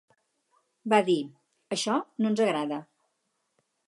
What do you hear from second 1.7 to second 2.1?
Això